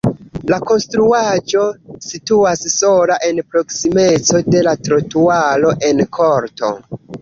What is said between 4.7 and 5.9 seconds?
la trotuaro